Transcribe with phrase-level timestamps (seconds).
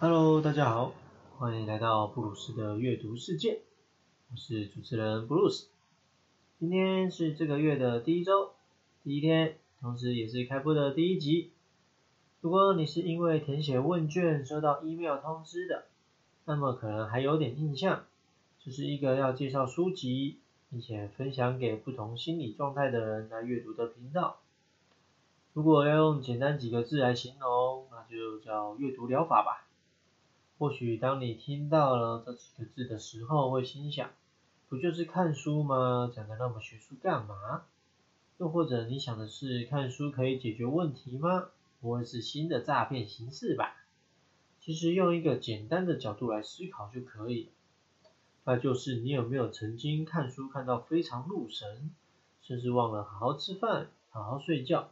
[0.00, 0.92] Hello，大家好，
[1.38, 3.62] 欢迎来到布鲁斯的阅读世界，
[4.30, 5.66] 我是主持人布鲁斯。
[6.60, 8.52] 今天是这个月的第一周，
[9.02, 11.50] 第一天，同时也是开播的第一集。
[12.40, 15.86] 如果你是因为填写问卷收到 email 通知的，
[16.44, 18.04] 那么可能还有点印象，
[18.60, 20.38] 这是一个要介绍书籍，
[20.70, 24.38] 并且分享给不同心理状态的人来阅读的频道。
[25.54, 29.64] 如果要用简单几个字来形容，那就叫阅读疗法吧。
[30.58, 34.10] 或许当你听到了这几个字的时候，会心想，
[34.68, 36.10] 不就是看书吗？
[36.12, 37.62] 讲的那么学术干嘛？
[38.38, 41.50] 又或者你想的是，看书可以解决问题吗？
[41.80, 43.76] 不会是新的诈骗形式吧？
[44.60, 47.50] 其实用一个简单的角度来思考就可以，
[48.44, 51.90] 那就是你有没有曾经看书看到非常入神，
[52.42, 54.88] 甚至忘了好好吃饭、好好睡觉，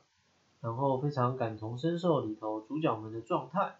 [0.60, 3.78] 然后非常感同身受里头主角们的状态。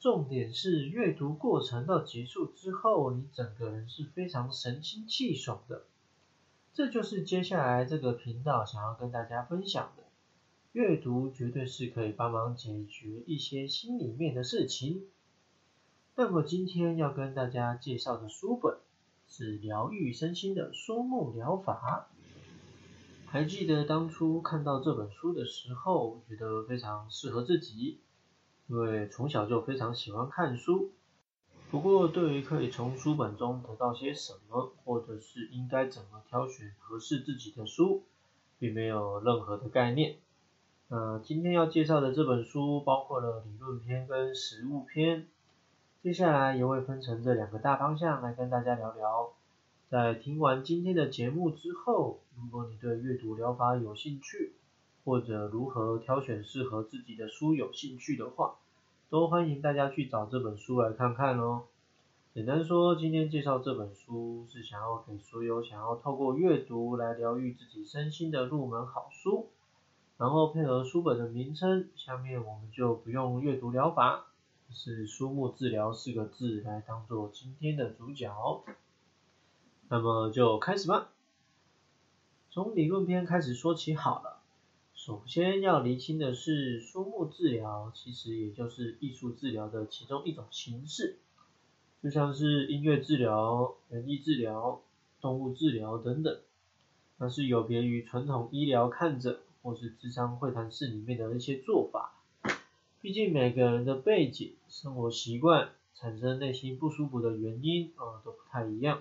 [0.00, 5.84] 重点是阅读过程到结束之后，你整个人是非常神清气爽的。
[6.72, 10.04] 这就是接下来这个频道想要跟大家分享的。
[10.72, 15.06] 阅读绝对是可以帮忙解决一些心里面的事情。
[16.14, 18.78] 那么今天要跟大家介绍的书本
[19.26, 22.08] 是疗愈身心的书目疗法。
[23.26, 27.98] 还记得当初看到这本书的时候，觉得非常适合自己。
[28.68, 30.92] 因为从小就非常喜欢看书，
[31.70, 38.04] 不过对于可以从书本中得到些什么，或者是应该怎么挑选合适自己的书，
[38.58, 40.16] 并没有任何的概念。
[40.88, 45.26] 那今天要介绍的这本书包括了理论篇跟实物篇，
[46.02, 49.32] 接下来也会分成这两个大方向来跟大家聊聊。
[49.90, 54.52] 在听完今天的节目之后，如果你对阅读疗法有兴趣，
[55.08, 58.56] 或者如何挑选适合自己的书有兴趣的话，
[59.08, 61.62] 都欢迎大家去找这本书来看看哦。
[62.34, 69.48] 简单说，今天介绍这本书是想要给所有想要透过阅读来疗愈自己身心的入门好书。
[70.18, 74.26] 然后配合书本的名称，下面我们就不用阅读疗法，
[74.70, 78.62] 是书目治疗四个字来当做今天的主角。
[79.88, 81.08] 那么就开始吧，
[82.50, 84.37] 从理论篇开始说起好了。
[85.08, 91.16] 首先要厘清的是，书目治疗其实也就是艺术治疗的其中一种形式，
[92.02, 94.82] 就像是音乐治疗、园艺治疗、
[95.22, 96.38] 动物治疗等等，
[97.16, 102.12] 那是有别于传统医疗看诊或是智商会谈室里面的一些做法。
[103.00, 109.00] 毕竟每个人的背景、生活习惯、产生内心不舒服的原因啊都不太一样。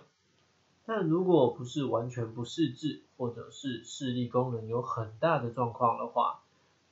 [0.90, 6.40] 但如果不是完全不识字，或者是视力功能有很大的状况的话，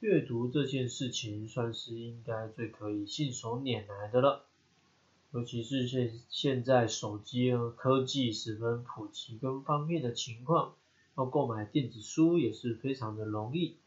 [0.01, 4.44] 阅读这件事情算是应该最可以信手拈来的了。
[5.31, 10.73] 尤其是现现在手机科技十分普及跟方便的情况，
[11.17, 13.77] 要购买电子书也是非常的容易，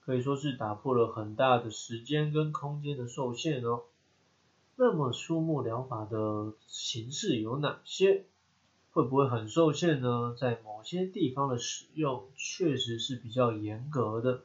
[0.00, 3.82] 可以说是打破了很大的时间跟空间的受限哦。
[4.76, 8.24] 那么书目疗法的形式有哪些？
[8.96, 10.34] 会不会很受限呢？
[10.40, 14.40] 在某些地方的使用确实是比较严格的，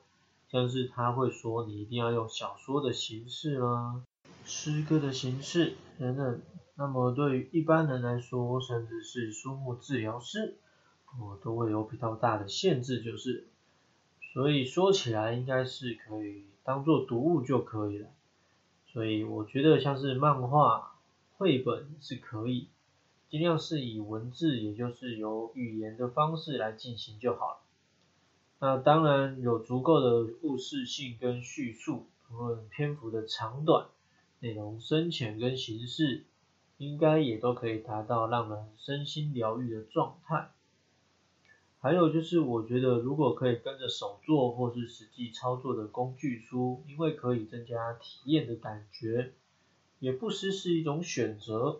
[0.50, 4.02] 像是他会说你一定要用小说的形式啦、
[4.44, 6.42] 诗歌的形式等等。
[6.76, 10.58] 那么对于一般人来说，甚至是书目治疗师，
[11.18, 13.48] 我都会有比较大的限制，就是，
[14.34, 18.10] 所以说起来应该是可以当做读物就可以了。
[18.92, 20.96] 所以我觉得像是漫画、
[21.38, 22.68] 绘本是可以。
[23.31, 27.58] 尽量是以文字，也就是由语言的方式来进行就好了。
[28.59, 33.88] 那当然有足够的故事性跟叙述，无论篇幅的长短、
[34.41, 36.25] 内容深浅跟形式，
[36.78, 40.52] 应该也都可以达到让人身心疗愈的状态。
[41.80, 49.31] 还有就是，我觉得如果可以跟着手做或是实际操作的工具书，因为可以增加体验的感觉，
[50.00, 51.79] 也不失是一种选择。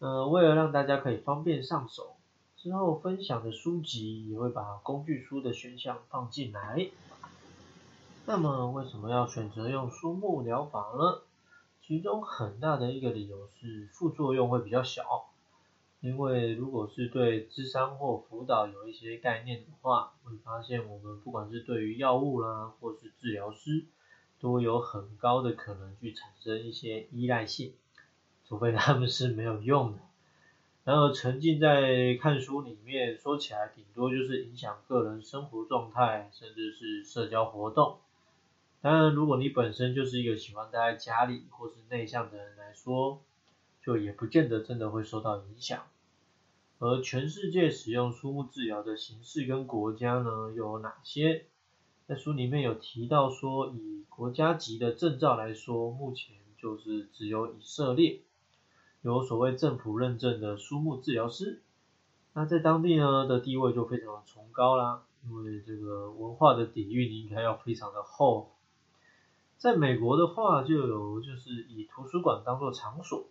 [0.00, 2.14] 呃，为了让大家可以方便上手，
[2.56, 6.88] 之后分享的书籍也会把工具书的选项放进来。
[8.26, 11.22] 那么为什么要选择用书目疗法呢？
[11.82, 15.30] 其中很大的一个理由是副作用会比较小，
[16.00, 23.86] 因为如果是对智商或辅导有一些概念的话，会发现我们不管是对于药物啦，或是治疗师，
[24.38, 27.72] 都有很高的可能去产生一些依赖性。
[28.48, 29.98] 除非他们是没有用的，
[30.84, 37.98] 然后沉浸在看书里面，说起来顶多就是影响个人生活状态，甚至是社交活动。
[38.80, 43.20] 当然，如果你本身就是一个喜欢待在家里或是内向的人来说，
[43.84, 45.82] 就也不见得真的会受到影响。
[46.78, 51.44] 而全世界使用书目治疗的形式跟国家呢，又有哪些？
[52.06, 58.20] 在书里面有提到说，以国家级的证照来说，目前就是只有以色列
[59.02, 61.62] 有所谓政府认证的书目治疗师。
[62.34, 68.52] 那在当地呢的地位就非常的崇高啦，因为这个文化的底蕴应该要非常的厚。
[69.56, 73.26] 在美国的话，就有就是以图书馆当做场所，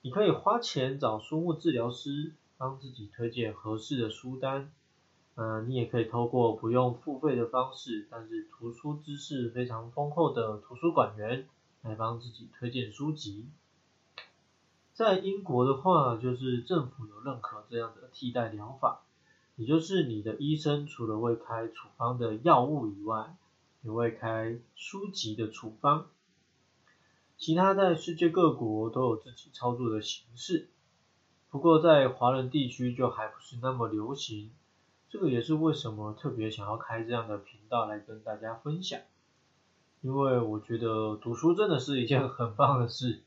[0.00, 4.72] 你可以花钱找书目治疗师帮自己推荐合适的书单。
[5.34, 11.46] 嗯，你也可以透过不用付费的方式，但是图书知识非常丰厚的图书馆员
[11.82, 13.48] 来帮自己推荐书籍。
[15.00, 19.00] 在英国的话，就是政府有认可这样的替代疗法，
[19.56, 23.34] 也就是你的医生除了会开处方的药物以外，
[23.80, 26.08] 也会开书籍的处方。
[27.38, 30.68] 其他在世界各国都有自己操作的形式，
[31.48, 34.50] 不过在华人地区就还不是那么流行。
[35.08, 39.00] 这个也是为什么特别想要开这样的频道来跟大家分享，
[40.02, 43.22] 因为我觉得读书真的是一件很棒的事。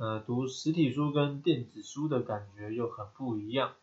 [0.00, 3.74] 呃，读实体书跟电子书的感觉又很不一样，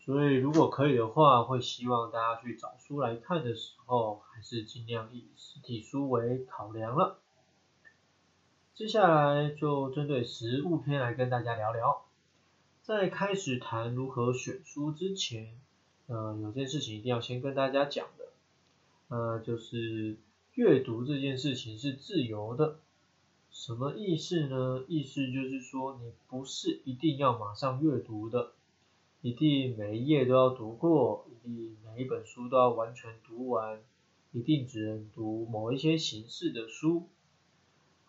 [0.00, 7.18] 所以如果可以的话，会希望大家去找书来看的时候，还是尽量以实体书为考量了。
[8.74, 12.06] 接下来就针对实物篇来跟大家聊聊。
[12.82, 15.56] 在开始谈如何选书之前，
[16.08, 18.24] 呃，有件事情一定要先跟大家讲的，
[19.14, 20.16] 呃，就是
[20.54, 22.80] 阅读这件事情是自由的。
[23.58, 24.84] 什么意思呢？
[24.86, 28.52] 意思就是说，你不是一定要马上阅读的，
[29.22, 33.80] 一定每一页都要读过，一定每一本书都要完全读完，
[34.30, 37.08] 一定只能读某一些形式的书。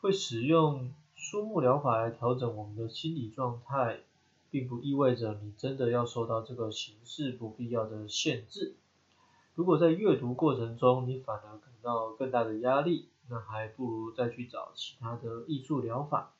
[0.01, 4.01] 会使用书目疗法来调整我们的心理状态，
[4.51, 8.75] 并不意味着你真的要受到这个形式不必要的限制。
[9.55, 16.33] 如果在阅读过程中，你反而感到更大的压力，那还不如再去找其他的艺术疗法。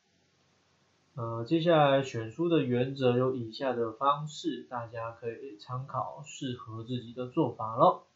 [1.14, 8.06] 呃，接下来选书的原则有以下的方式，大家可以参考适合自己的做法咯。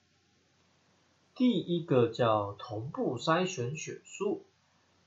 [1.35, 4.45] 第一个叫同步筛选选书，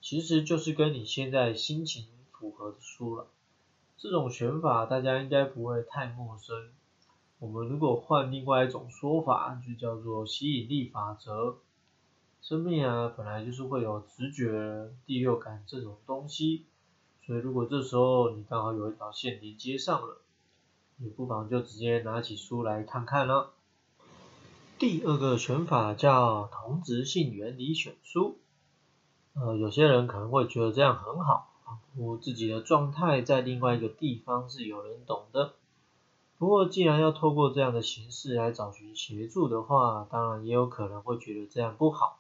[0.01, 3.27] 其实就是跟你现在心情符合的书了。
[3.95, 6.71] 这种选法大家应该不会太陌生。
[7.39, 11.59] 我们如果换另外一种说法，就叫做吸引力法则。
[12.47, 16.65] 生命啊，本来就是会有直觉、第六感这种东西，
[17.25, 20.21] 所以如果这时候你刚好有一条线连接上了，
[20.97, 23.53] 你不妨就直接拿起书来看看了。
[24.77, 28.37] 第二个选法叫同质性原理选书，
[29.33, 31.51] 呃，有些人可能会觉得这样很好，
[31.97, 35.53] 我自己的状态在另外一个地方是有人懂的。
[36.37, 42.19] 不过既然要透过这样的形式来找寻协助的话，当然也有可能会觉得这样不好。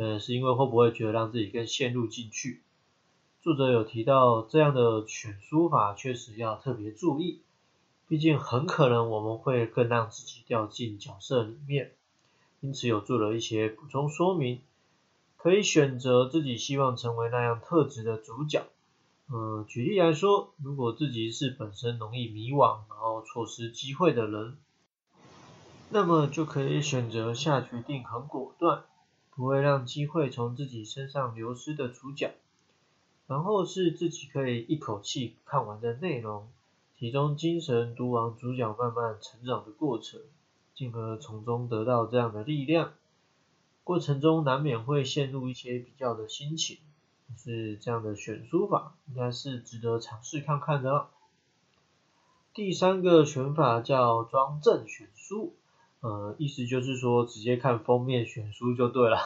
[0.00, 2.62] 呃，是因为会不会觉得让自己更陷入进去？
[3.42, 7.42] 作者有提到这样的选书法确实要特别注意，
[8.08, 11.92] 毕竟很可能我们会更让自己掉进角色里面，
[12.60, 14.62] 因此有做了一些补充说明，
[15.36, 18.68] 可以选择自己希望成为那样特质的主角。
[19.30, 24.56] 嗯，举例来说，如果自己是本身容易迷惘，然后错失机会的人，
[25.90, 28.84] 那么就可以选择下决定很果断。
[29.40, 32.34] 不会让机会从自己身上流失的主角，
[33.26, 36.46] 然后是自己可以一口气看完的内容，
[36.98, 40.20] 集中精神读完主角慢慢成长的过程，
[40.74, 42.92] 进而从中得到这样的力量。
[43.82, 46.76] 过程中难免会陷入一些比较的心情，
[47.38, 51.08] 是这样的选书法应该是值得尝试看看的。
[52.52, 55.54] 第三个选法叫装正选书。
[56.00, 59.18] 呃，意思就是说，直接看封面选书就对了。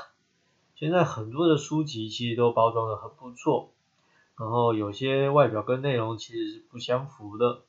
[0.74, 3.70] 现在很多的书籍其实都包装的很不错，
[4.36, 7.60] 然后有些外表跟内容其实是不相符的。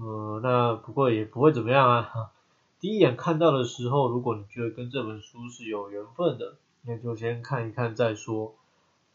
[0.00, 2.32] 呃，那不过也不会怎么样啊。
[2.78, 8.54] 第一眼看到的时候，如果你觉得跟这本书是有缘分的，那就先看一看再说。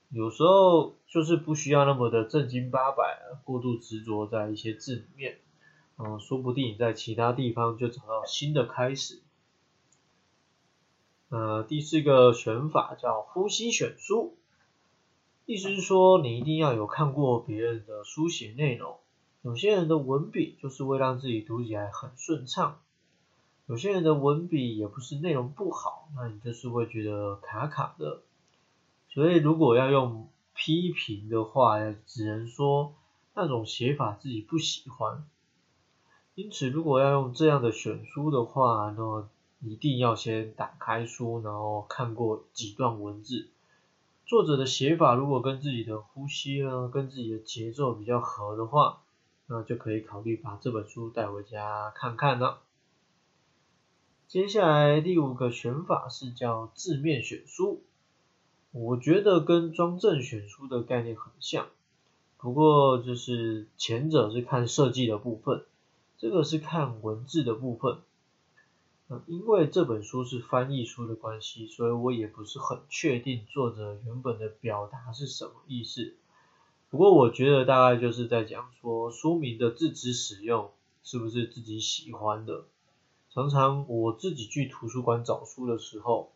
[0.09, 5.39] 有时候就是不需要那么的正经八百，过度执着在一些字里面。
[5.97, 9.21] 嗯，说不定你在其他地方就找到新的开始。
[11.29, 14.37] 呃，第四个选法叫呼吸选书，
[15.45, 18.97] 意思是说你一定要有看过别人的书写内容。
[19.41, 22.79] 有些人的文笔就是会让自己读起来很顺畅，
[23.67, 28.21] 有些人的文笔也不是内容不好，那你就是会觉得卡卡的。
[29.09, 32.95] 所以如果要用批评的话，只能说
[33.33, 35.25] 那种写法自己不喜欢。
[36.35, 39.25] 因此，如果要用这样的选书的话，那
[39.61, 43.47] 一定要先打开书，然后看过几段文字。
[44.25, 49.01] 作者的写法如果跟自己的呼吸呢，跟自己的节奏比较合的话，
[49.47, 52.59] 那就可以考虑把这本书带回家看看了。
[54.27, 57.81] 接下来第五个选法是叫字面选书，
[58.73, 61.67] 我觉得跟装帧选书的概念很像，
[62.37, 65.63] 不过就是前者是看设计的部分，
[66.17, 67.99] 这个是看文字的部分。
[69.27, 76.15] 因为这本书是翻译书的关系，所以我也不是很确定作者原本的表达是什么意思。
[76.89, 80.71] 不过我觉得大概就是在讲说书名的字词使用
[81.03, 82.65] 是不是自己喜欢的。
[83.31, 86.31] 常常我自己去图书馆找书的时候，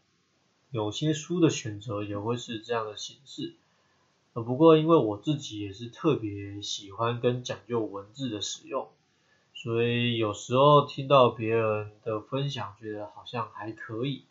[0.69, 3.55] 有些书的选择也会是这样的形式。
[4.33, 8.89] 呃，不过因为我自己也是特别喜欢跟讲究文字的使用。
[9.61, 14.23] 所以有时候听到别人的分享，觉得好像还可以，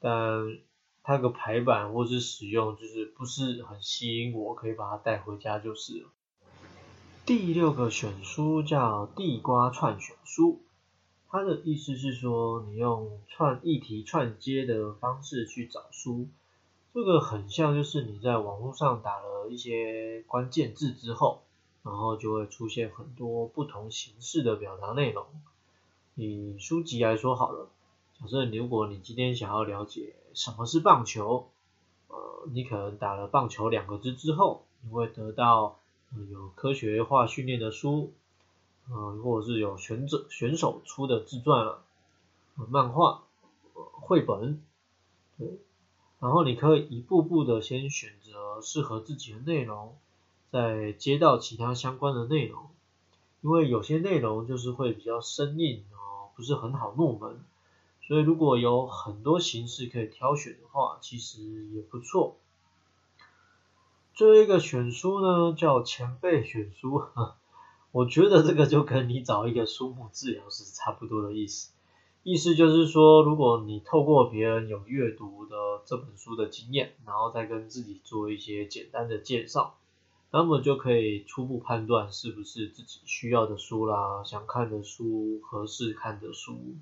[0.00, 0.58] 但
[1.04, 6.08] 它个排版或是使用就是不是很吸引我，可以把它带回家就是了。
[7.24, 10.64] 第六个选书叫地瓜串选书，
[11.28, 16.26] 它的意思是说你用串议题串接的方式去找书，
[16.92, 21.45] 这个很像就是你在网络上打了一些关键字之后。
[21.86, 25.24] 然后就会出现很多不同形式的表达内容。
[26.16, 27.68] 以书籍来说好了，
[28.18, 31.48] 假设如果你今天想要了解什么是棒球，
[32.08, 35.78] 呃，你可能打了棒球两个字之后，你会得到
[36.28, 38.12] 有科学化训练的书，
[38.90, 41.84] 呃，或者是有选者选手出的自传了，
[42.68, 43.22] 漫画、
[43.92, 44.60] 绘本，
[45.38, 45.46] 对，
[46.18, 49.96] 然后你可以一步步的先选择适合自己的内容。
[50.50, 52.70] 再接到其他相关的内容，
[53.42, 57.44] 因为有些内容就是会比较生硬哦，不是很好入门，
[58.02, 62.36] 所以如果有很多形式可以挑选的话，其实也不错。
[64.14, 67.02] 最后一个选书呢，叫前辈选书，
[67.92, 71.72] 我觉得这个就跟你找一个书目治疗师差不多的意思，
[72.22, 79.76] 意思就是说，如果你透过别人有阅读的这本书的经验，然后再跟自己做一些简单的介绍。
[80.38, 86.76] 那么就可以初步判断是不是自己需要的书啦，想看的书，合适看的书。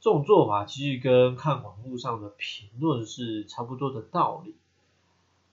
[0.00, 4.54] 这种做法其实跟看网络上的评论是差不多的道理。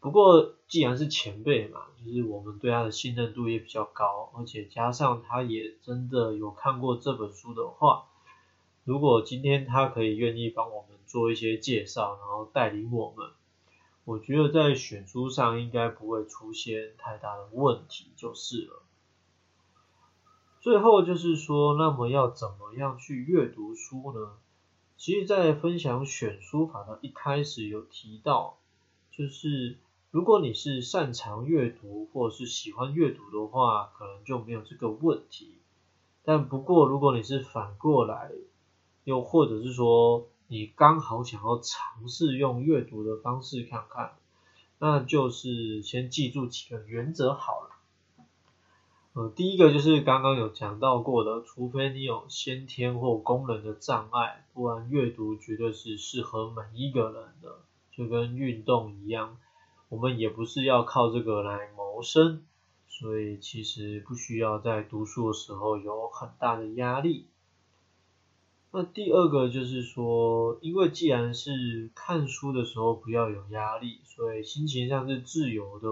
[0.02, 8.08] 不过既然是前辈嘛，就是我们对他的信任度也比较高，而且加上他也真的有看过这本书的话，
[8.84, 13.30] 如果今天他可以愿意帮我们做一些介绍，然后带领我们。
[14.04, 18.84] 我觉得在选书上应该不会出现太大的问题，就是了。
[20.60, 24.38] 最后就是说，那么要怎么样去阅读书呢？
[24.98, 28.58] 其实，在分享选书法的一开始有提到，
[29.12, 29.78] 就是
[30.12, 35.58] 如果你是擅长阅读或者是喜欢阅读的话，可能就没有这个问题。
[36.24, 38.32] 但不过，如果你是反过来，
[39.04, 44.16] 又或者是说，你刚好想要尝试用阅读的方式看看，
[44.80, 47.70] 那就是先记住几个原则好了。
[49.14, 57.60] 呃，第一个就是刚刚有讲到过的，除非你有先天或功能的障碍，不然阅读绝对是适合每一个人的，
[57.94, 59.38] 就跟运动一样，
[59.88, 62.44] 我们也不是要靠这个来谋生，
[62.90, 67.30] 所以其实不需要在读书的时候有很大的压力。
[68.74, 75.90] 那第二个就是说，因为既然是看书的时候不要有压力，所以心情上是自由的。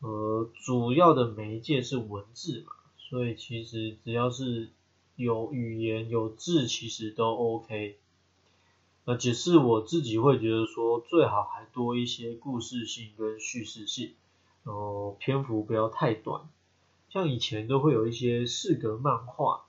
[0.00, 4.70] 呃，主要的媒介是文字嘛，所以其实只要是
[5.14, 7.96] 有语言有字，其实都 OK。
[9.04, 14.14] 那只是我自己会觉得说，最好还多一些故事性跟叙事性，
[14.64, 16.42] 然后篇幅不要太短。
[17.08, 19.65] 像以前都会有一些四格漫画。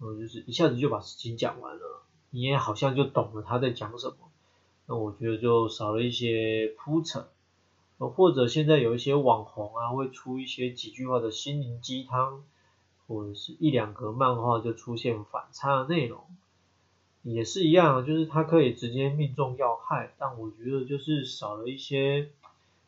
[0.00, 4.16] 嗯，就是一下子就把事情讲完了，你也好像就懂了他在讲什么。
[4.86, 7.24] 那我觉得就少了一些铺陈，
[7.98, 12.44] 或者现在有一些网红啊，会出一些几句话的心灵鸡汤，
[13.06, 16.24] 或者是一两格漫画就出现反差的内容，
[17.22, 22.30] 也是一样，就是它可以直接命中要害，但我觉得就是少了一些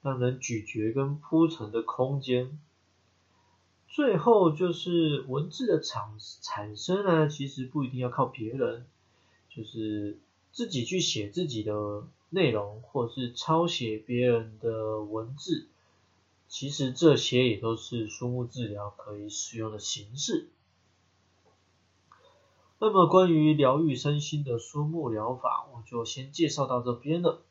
[0.01, 2.59] 让人咀嚼跟铺陈的空间。
[3.91, 8.87] 最后就是文字的产产生呢，其实不一定要靠别人，
[9.49, 10.17] 就是
[10.53, 15.67] 自己去写自己的内容，或是抄写别人的文字，
[16.49, 20.49] 其实这些也都是书目治疗可以使用的形式。
[22.79, 27.43] 那么关于疗愈身心的书目疗法，我就先介绍到这边了。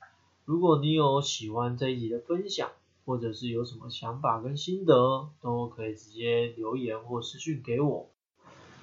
[0.46, 2.72] 如果你有喜欢这一集的分享，
[3.10, 8.12] 或者是有什么想法跟心得，都可以直接留言或私讯给我。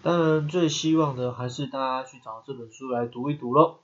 [0.03, 3.79] 当然，最希望的还是大家去找这本书来读一读喽。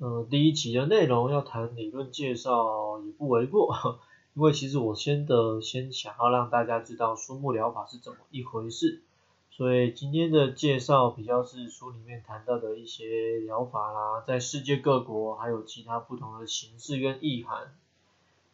[0.00, 3.74] 呃，第一集的内容要谈理论介绍也不为过，
[4.36, 9.02] 因为其实我先的先想要让大家知道书目疗法是怎么一回事，
[9.48, 17.74] 所以今天的介绍比较是书里面谈到的一些疗法啦，在世界各国还有其他不同的形式跟意涵。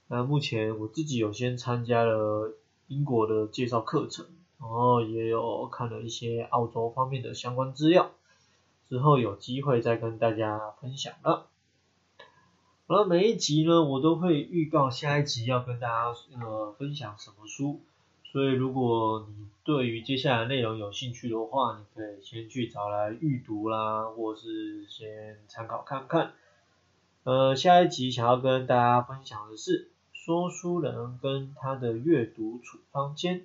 [0.09, 2.55] 那目前我自己有先参加了
[2.89, 4.27] 英国的介绍课程。
[4.61, 8.13] 然后也有看了一些澳洲方面的相关资料，
[8.89, 11.49] 之后有机会再跟大家分享了。
[12.87, 17.81] 好了，每一集呢，我都会预告下一集要跟大家呃分享什么书，
[18.33, 26.33] 所以如果你对于接下来内容有兴趣的话，你可以先去找来预读啦，或是先参考看看。
[27.25, 29.91] 呃，下一集想要跟大家分享的是
[30.25, 33.45] 说书人跟他的阅读处方间。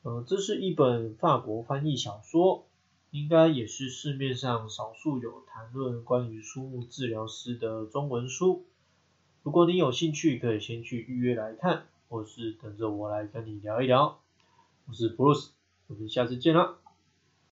[0.00, 2.64] 呃，这是一本法国翻译小说，
[3.10, 8.64] 应该也是市面上少数有谈论关于书目治疗师的中文书。
[9.42, 14.20] 如果你有兴趣，可以先去预约来看，或是等着我来跟你聊一聊。
[14.86, 15.50] 我是 Bruce，
[15.88, 16.78] 我们下次见啦。